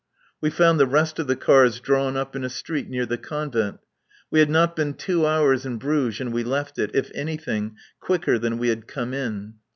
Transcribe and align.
We 0.41 0.49
found 0.49 0.79
the 0.79 0.87
rest 0.87 1.19
of 1.19 1.27
the 1.27 1.35
cars 1.35 1.79
drawn 1.79 2.17
up 2.17 2.35
in 2.35 2.43
a 2.43 2.49
street 2.49 2.89
near 2.89 3.05
the 3.05 3.19
Convent. 3.19 3.77
We 4.31 4.39
had 4.39 4.49
not 4.49 4.75
been 4.75 4.95
two 4.95 5.27
hours 5.27 5.63
in 5.63 5.77
Bruges, 5.77 6.19
and 6.19 6.33
we 6.33 6.43
left 6.43 6.79
it, 6.79 6.89
if 6.95 7.11
anything, 7.13 7.75
quicker 7.99 8.39
than 8.39 8.57
we 8.57 8.69
had 8.69 8.87
come 8.87 9.13
in. 9.13 9.57